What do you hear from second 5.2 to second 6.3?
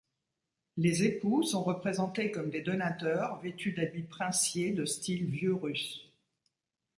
vieux-russe.